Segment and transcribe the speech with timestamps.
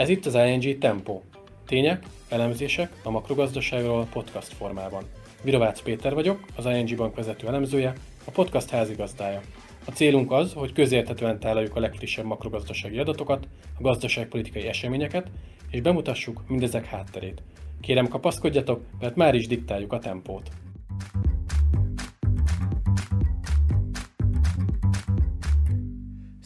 [0.00, 1.20] Ez itt az ING Tempo.
[1.66, 5.04] Tények, elemzések a makrogazdaságról podcast formában.
[5.42, 7.92] Virovácz Péter vagyok, az ING Bank vezető elemzője,
[8.24, 9.40] a podcast házigazdája.
[9.84, 15.30] A célunk az, hogy közérthetően tálaljuk a legfrissebb makrogazdasági adatokat, a gazdaságpolitikai eseményeket,
[15.70, 17.42] és bemutassuk mindezek hátterét.
[17.80, 20.50] Kérem kapaszkodjatok, mert már is diktáljuk a tempót.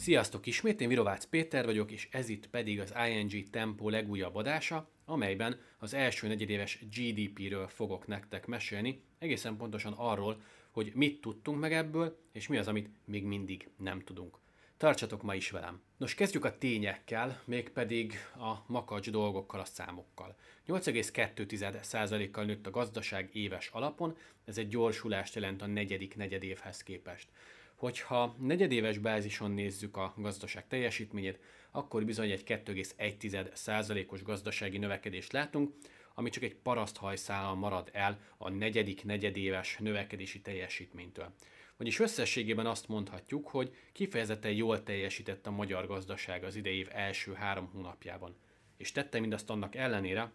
[0.05, 0.45] Sziasztok!
[0.45, 5.59] Ismét én Virovácz Péter vagyok, és ez itt pedig az ING Tempo legújabb adása, amelyben
[5.77, 10.41] az első negyedéves GDP-ről fogok nektek mesélni, egészen pontosan arról,
[10.71, 14.37] hogy mit tudtunk meg ebből, és mi az, amit még mindig nem tudunk.
[14.77, 15.81] Tartsatok ma is velem!
[15.97, 20.35] Nos, kezdjük a tényekkel, mégpedig a makacs dolgokkal, a számokkal.
[20.67, 27.27] 8,2%-kal nőtt a gazdaság éves alapon, ez egy gyorsulást jelent a negyedik negyedévhez képest.
[27.75, 31.39] Hogyha negyedéves bázison nézzük a gazdaság teljesítményét,
[31.71, 35.73] akkor bizony egy 2,1%-os gazdasági növekedést látunk,
[36.13, 41.33] ami csak egy paraszthajszállal marad el a negyedik negyedéves növekedési teljesítménytől.
[41.77, 47.33] Vagyis összességében azt mondhatjuk, hogy kifejezetten jól teljesített a magyar gazdaság az idei év első
[47.33, 48.35] három hónapjában.
[48.77, 50.31] És tette mindazt annak ellenére,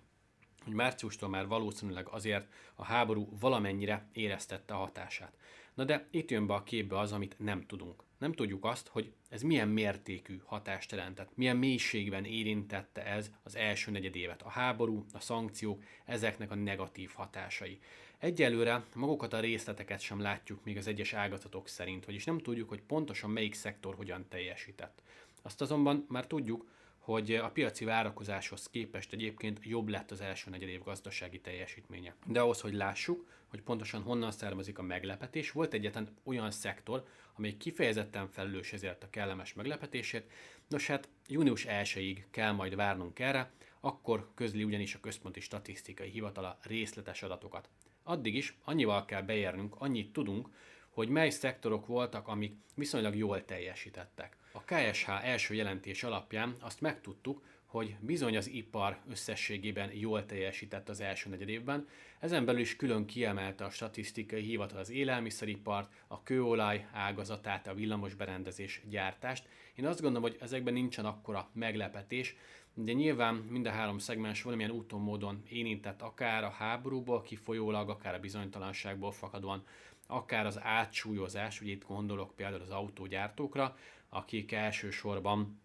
[0.64, 5.36] hogy márciustól már valószínűleg azért a háború valamennyire éreztette a hatását.
[5.80, 8.02] Na de itt jön be a képbe az, amit nem tudunk.
[8.18, 13.90] Nem tudjuk azt, hogy ez milyen mértékű hatást jelentett, milyen mélységben érintette ez az első
[13.90, 14.42] negyed évet.
[14.42, 17.78] A háború, a szankciók, ezeknek a negatív hatásai.
[18.18, 22.82] Egyelőre magukat a részleteket sem látjuk még az egyes ágazatok szerint, vagyis nem tudjuk, hogy
[22.82, 25.02] pontosan melyik szektor hogyan teljesített.
[25.42, 26.68] Azt azonban már tudjuk,
[27.10, 32.14] hogy a piaci várakozáshoz képest egyébként jobb lett az első negyedév gazdasági teljesítménye.
[32.26, 37.56] De ahhoz, hogy lássuk, hogy pontosan honnan származik a meglepetés, volt egyetlen olyan szektor, amely
[37.56, 40.30] kifejezetten felelős ezért a kellemes meglepetését.
[40.68, 46.58] Nos hát június 1-ig kell majd várnunk erre, akkor közli ugyanis a Központi Statisztikai Hivatala
[46.62, 47.68] részletes adatokat.
[48.02, 50.48] Addig is annyival kell beérnünk, annyit tudunk,
[50.90, 54.36] hogy mely szektorok voltak, amik viszonylag jól teljesítettek.
[54.52, 61.00] A KSH első jelentés alapján azt megtudtuk, hogy bizony az ipar összességében jól teljesített az
[61.00, 67.66] első negyedévben, ezen belül is külön kiemelte a statisztikai hivatal az élelmiszeripart, a kőolaj ágazatát,
[67.66, 69.48] a villamosberendezés gyártást.
[69.74, 72.36] Én azt gondolom, hogy ezekben nincsen akkora meglepetés,
[72.74, 78.14] de nyilván mind a három szegmens valamilyen úton módon érintett akár a háborúból kifolyólag, akár
[78.14, 79.64] a bizonytalanságból fakadóan,
[80.10, 83.76] akár az átsúlyozás, ugye itt gondolok például az autógyártókra,
[84.08, 85.60] akik elsősorban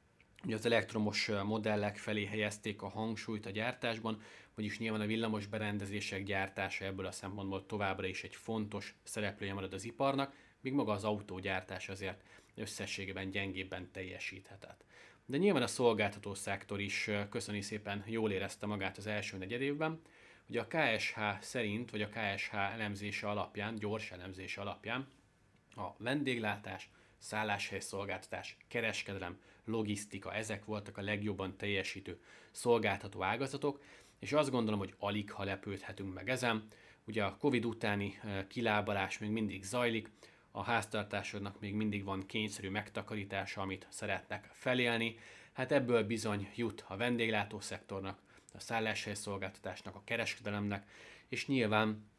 [0.45, 4.21] ugye az elektromos modellek felé helyezték a hangsúlyt a gyártásban,
[4.55, 9.73] vagyis nyilván a villamos berendezések gyártása ebből a szempontból továbbra is egy fontos szereplője marad
[9.73, 12.23] az iparnak, míg maga az autógyártás azért
[12.55, 14.83] összességében gyengébben teljesíthetett.
[15.25, 20.01] De nyilván a szolgáltató szektor is köszöni szépen jól érezte magát az első negyedévben.
[20.49, 25.07] Ugye a KSH szerint, vagy a KSH elemzése alapján, gyors elemzése alapján
[25.75, 33.83] a vendéglátás, szálláshelyszolgáltatás, kereskedelem, logisztika, ezek voltak a legjobban teljesítő szolgáltató ágazatok,
[34.19, 36.67] és azt gondolom, hogy alig ha lepődhetünk meg ezen.
[37.07, 40.11] Ugye a Covid utáni kilábalás még mindig zajlik,
[40.51, 45.17] a háztartásoknak még mindig van kényszerű megtakarítása, amit szeretnek felélni.
[45.53, 48.19] Hát ebből bizony jut a vendéglátószektornak,
[48.55, 50.87] a szálláshelyszolgáltatásnak, a kereskedelemnek,
[51.27, 52.09] és nyilván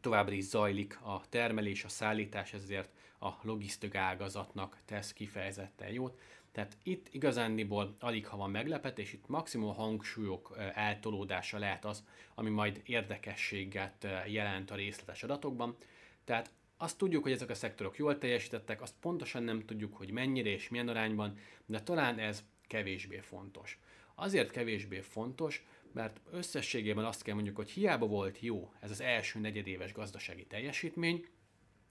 [0.00, 2.88] továbbra is zajlik a termelés, a szállítás, ezért
[3.20, 6.20] a logisztika ágazatnak tesz kifejezetten jót.
[6.52, 12.82] Tehát itt igazándiból alig ha van meglepetés, itt maximum hangsúlyok eltolódása lehet az, ami majd
[12.84, 15.76] érdekességet jelent a részletes adatokban.
[16.24, 20.48] Tehát azt tudjuk, hogy ezek a szektorok jól teljesítettek, azt pontosan nem tudjuk, hogy mennyire
[20.48, 23.78] és milyen arányban, de talán ez kevésbé fontos.
[24.14, 29.38] Azért kevésbé fontos, mert összességében azt kell mondjuk, hogy hiába volt jó ez az első
[29.38, 31.26] negyedéves gazdasági teljesítmény,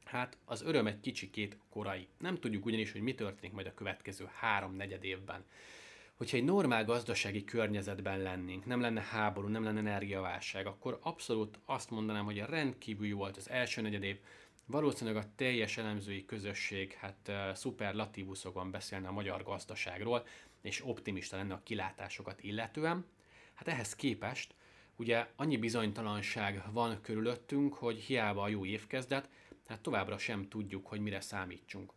[0.03, 2.08] hát az öröm egy kicsikét korai.
[2.18, 5.46] Nem tudjuk ugyanis, hogy mi történik majd a következő három negyed évben.
[6.16, 11.90] Hogyha egy normál gazdasági környezetben lennénk, nem lenne háború, nem lenne energiaválság, akkor abszolút azt
[11.90, 14.17] mondanám, hogy a rendkívül jó volt az első negyed év,
[14.66, 20.26] Valószínűleg a teljes elemzői közösség hát uh, szuperlatívuszokban beszélne a magyar gazdaságról,
[20.61, 23.05] és optimista lenne a kilátásokat illetően.
[23.53, 24.55] Hát ehhez képest
[24.96, 29.29] ugye annyi bizonytalanság van körülöttünk, hogy hiába a jó évkezdet,
[29.67, 31.94] hát továbbra sem tudjuk, hogy mire számítsunk.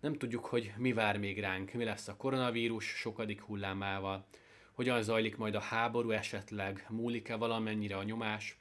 [0.00, 4.26] Nem tudjuk, hogy mi vár még ránk, mi lesz a koronavírus sokadik hullámával,
[4.72, 8.56] hogyan zajlik majd a háború esetleg, múlik-e valamennyire a nyomás,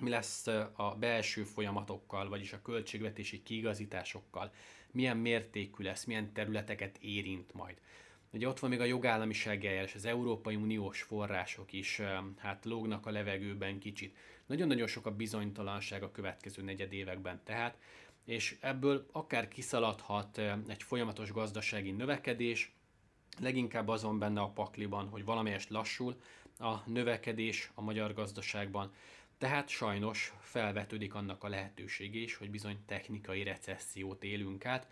[0.00, 0.46] mi lesz
[0.76, 4.52] a belső folyamatokkal, vagyis a költségvetési kiigazításokkal,
[4.90, 7.80] milyen mértékű lesz, milyen területeket érint majd.
[8.30, 12.00] Ugye ott van még a jogállamiság eljárás, az Európai Uniós források is
[12.38, 14.16] hát lógnak a levegőben kicsit.
[14.46, 17.78] Nagyon-nagyon sok a bizonytalanság a következő negyed években tehát,
[18.24, 20.38] és ebből akár kiszaladhat
[20.68, 22.72] egy folyamatos gazdasági növekedés,
[23.40, 26.20] leginkább azon benne a pakliban, hogy valamelyest lassul
[26.58, 28.92] a növekedés a magyar gazdaságban,
[29.38, 34.88] tehát sajnos felvetődik annak a lehetőség is, hogy bizony technikai recessziót élünk át,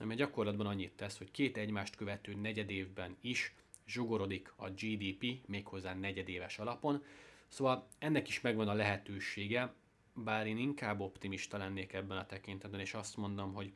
[0.00, 3.54] ami gyakorlatban annyit tesz, hogy két egymást követő negyedévben is
[3.86, 7.04] zsugorodik a GDP, méghozzá negyedéves alapon.
[7.48, 9.74] Szóval ennek is megvan a lehetősége,
[10.14, 13.72] bár én inkább optimista lennék ebben a tekintetben, és azt mondom, hogy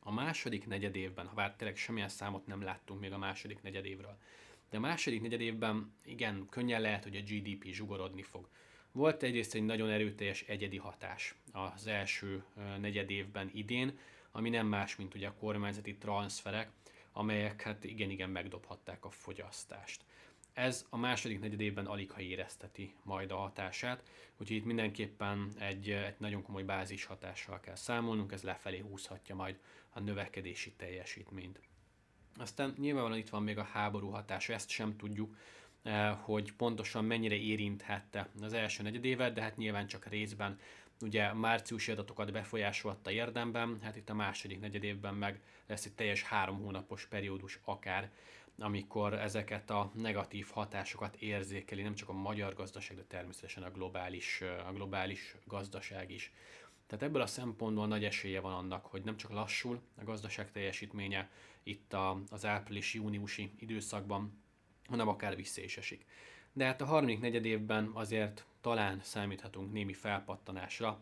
[0.00, 4.18] a második negyedévben, ha bár tényleg semmilyen számot nem láttunk még a második negyedévről,
[4.70, 8.48] de a második negyedévben igen, könnyen lehet, hogy a GDP zsugorodni fog.
[8.92, 12.44] Volt egyrészt egy nagyon erőteljes egyedi hatás az első
[12.80, 13.98] negyedévben idén,
[14.32, 16.70] ami nem más, mint ugye a kormányzati transferek,
[17.12, 20.04] amelyek hát igen-igen megdobhatták a fogyasztást.
[20.52, 24.02] Ez a második negyedében alig ha érezteti majd a hatását,
[24.36, 29.58] úgyhogy itt mindenképpen egy, egy nagyon komoly bázis hatással kell számolnunk, ez lefelé húzhatja majd
[29.90, 31.60] a növekedési teljesítményt.
[32.36, 35.36] Aztán nyilvánvalóan itt van még a háború hatása, ezt sem tudjuk,
[35.82, 40.58] eh, hogy pontosan mennyire érinthette az első negyedévet, de hát nyilván csak részben
[41.02, 46.58] ugye márciusi adatokat befolyásolta érdemben, hát itt a második negyedévben meg lesz egy teljes három
[46.58, 48.10] hónapos periódus akár,
[48.58, 54.40] amikor ezeket a negatív hatásokat érzékeli nem csak a magyar gazdaság, de természetesen a globális,
[54.66, 56.32] a globális gazdaság is.
[56.86, 61.30] Tehát ebből a szempontból nagy esélye van annak, hogy nem csak lassul a gazdaság teljesítménye
[61.62, 64.42] itt a, az április-júniusi időszakban,
[64.86, 66.04] hanem akár vissza is esik.
[66.52, 71.00] De hát a harmadik negyed évben azért talán számíthatunk némi felpattanásra,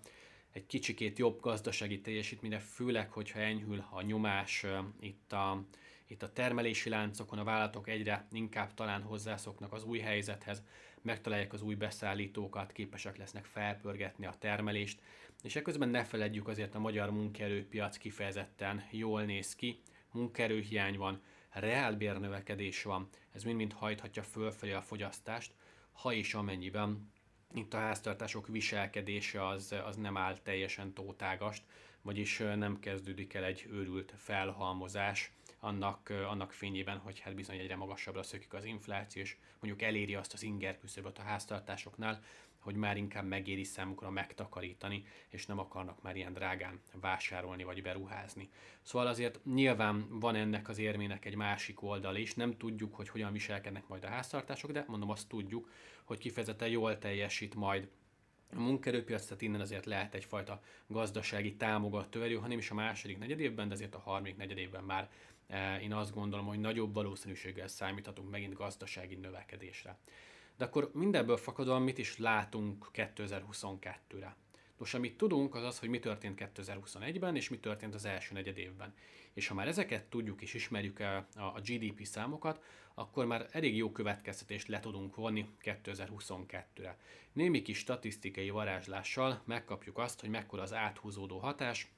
[0.52, 4.66] egy kicsikét jobb gazdasági teljesítményre, főleg, hogyha enyhül a nyomás
[5.00, 5.62] itt a,
[6.06, 10.62] itt a termelési láncokon, a vállalatok egyre inkább talán hozzászoknak az új helyzethez,
[11.02, 15.00] megtalálják az új beszállítókat, képesek lesznek felpörgetni a termelést,
[15.42, 19.80] és ekközben ne feledjük azért a magyar munkaerőpiac kifejezetten jól néz ki,
[20.12, 25.52] munkaerőhiány van, reálbérnövekedés van, ez mind-mind hajthatja fölfelé a fogyasztást,
[25.92, 27.10] ha és amennyiben
[27.54, 31.62] itt a háztartások viselkedése az, az nem áll teljesen tótágast,
[32.02, 38.22] vagyis nem kezdődik el egy őrült felhalmozás annak, annak fényében, hogy hát bizony egyre magasabbra
[38.22, 42.22] szökik az infláció, és mondjuk eléri azt az inger küszöböt a háztartásoknál,
[42.60, 48.50] hogy már inkább megéri számukra megtakarítani, és nem akarnak már ilyen drágán vásárolni vagy beruházni.
[48.82, 53.32] Szóval azért nyilván van ennek az érmének egy másik oldal is, nem tudjuk, hogy hogyan
[53.32, 55.70] viselkednek majd a háztartások, de mondom azt tudjuk,
[56.04, 57.88] hogy kifejezetten jól teljesít majd
[58.52, 63.18] a munkerőpiac, tehát innen azért lehet egyfajta gazdasági támogató erő, ha nem is a második
[63.18, 65.10] negyedévben, de azért a harmadik negyedévben már
[65.46, 69.98] eh, én azt gondolom, hogy nagyobb valószínűséggel számíthatunk megint gazdasági növekedésre.
[70.60, 74.36] De akkor mindebből fakadóan mit is látunk 2022-re?
[74.78, 78.58] Nos, amit tudunk, az az, hogy mi történt 2021-ben, és mi történt az első negyed
[78.58, 78.94] évben.
[79.32, 82.64] És ha már ezeket tudjuk és ismerjük el a GDP számokat,
[82.94, 86.96] akkor már elég jó következtetést le tudunk vonni 2022-re.
[87.32, 91.92] Némi kis statisztikai varázslással megkapjuk azt, hogy mekkora az áthúzódó hatás,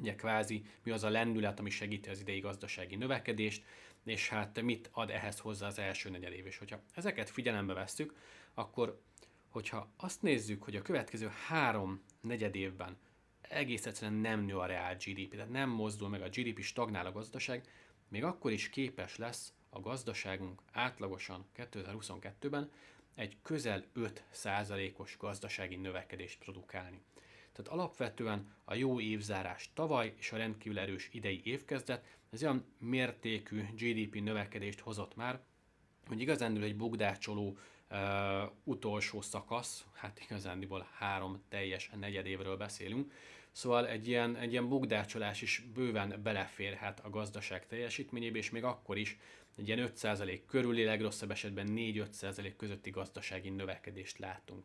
[0.00, 3.64] ugye kvázi mi az a lendület, ami segíti az idei gazdasági növekedést,
[4.04, 6.46] és hát mit ad ehhez hozzá az első negyedév.
[6.46, 8.14] És hogyha ezeket figyelembe vesszük,
[8.54, 9.00] akkor
[9.48, 12.96] hogyha azt nézzük, hogy a következő három negyed évben
[13.48, 17.12] egész egyszerűen nem nő a reál GDP, tehát nem mozdul meg a GDP, stagnál a
[17.12, 17.68] gazdaság,
[18.08, 22.70] még akkor is képes lesz a gazdaságunk átlagosan 2022-ben
[23.14, 27.00] egy közel 5%-os gazdasági növekedést produkálni.
[27.54, 33.64] Tehát alapvetően a jó évzárás tavaly és a rendkívül erős idei évkezdet, ez olyan mértékű
[33.76, 35.40] GDP növekedést hozott már,
[36.06, 37.58] hogy igazán egy bugdácsoló
[37.90, 37.98] uh,
[38.64, 43.12] utolsó szakasz, hát igazándiból három teljes negyedévről beszélünk,
[43.54, 48.98] Szóval egy ilyen, egy ilyen bugdácsolás is bőven beleférhet a gazdaság teljesítményébe, és még akkor
[48.98, 49.18] is
[49.56, 54.64] egy ilyen 5% körüli, legrosszabb esetben 4-5% közötti gazdasági növekedést látunk.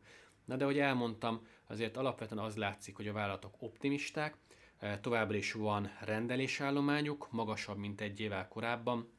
[0.49, 4.35] Na de, ahogy elmondtam, azért alapvetően az látszik, hogy a vállalatok optimisták,
[4.79, 9.11] e, továbbra is van rendelésállományuk, magasabb, mint egy évvel korábban,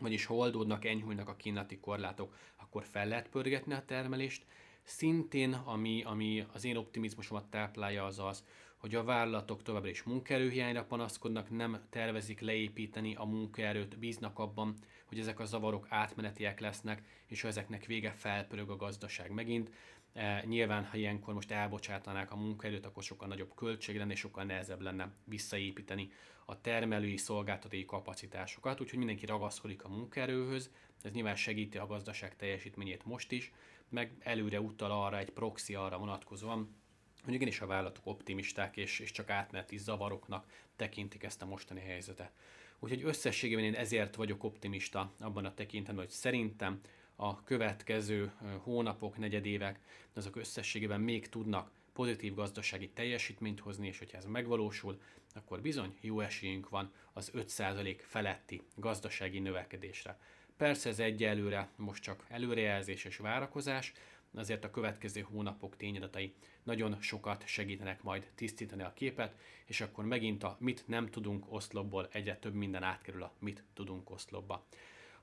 [0.00, 4.44] vagyis ha oldódnak, enyhülnek a kínlati korlátok, akkor fel lehet pörgetni a termelést.
[4.82, 8.44] Szintén, ami, ami az én optimizmusomat táplálja, az az,
[8.76, 14.74] hogy a vállalatok továbbra is munkaerőhiányra panaszkodnak, nem tervezik leépíteni a munkaerőt, bíznak abban,
[15.06, 19.70] hogy ezek a zavarok átmenetiek lesznek, és ha ezeknek vége felpörög a gazdaság megint.
[20.12, 24.44] E, nyilván, ha ilyenkor most elbocsátanák a munkaerőt, akkor sokkal nagyobb költség lenne, és sokkal
[24.44, 26.10] nehezebb lenne visszaépíteni
[26.44, 30.70] a termelői szolgáltatói kapacitásokat, úgyhogy mindenki ragaszkodik a munkaerőhöz,
[31.02, 33.52] ez nyilván segíti a gazdaság teljesítményét most is,
[33.88, 36.76] meg előre utal arra egy proxy arra vonatkozóan,
[37.24, 42.32] hogy igenis a vállalatok optimisták és, és csak átmeneti zavaroknak tekintik ezt a mostani helyzetet.
[42.78, 46.80] Úgyhogy összességében én ezért vagyok optimista abban a tekintetben, hogy szerintem
[47.20, 48.32] a következő
[48.62, 49.80] hónapok, negyedévek,
[50.12, 55.00] azok összességében még tudnak pozitív gazdasági teljesítményt hozni, és hogyha ez megvalósul,
[55.34, 60.18] akkor bizony jó esélyünk van az 5% feletti gazdasági növekedésre.
[60.56, 63.92] Persze ez egyelőre most csak előrejelzés és várakozás,
[64.34, 69.34] azért a következő hónapok tényadatai nagyon sokat segítenek majd tisztítani a képet,
[69.64, 74.10] és akkor megint a mit nem tudunk oszlopból egyre több minden átkerül a mit tudunk
[74.10, 74.66] oszlopba.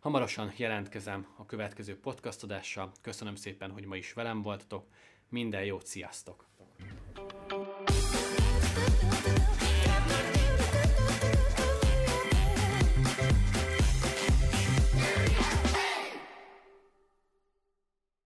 [0.05, 2.91] Hamarosan jelentkezem a következő podcast adással.
[3.01, 4.87] Köszönöm szépen, hogy ma is velem voltatok.
[5.29, 6.45] Minden jót, sziasztok!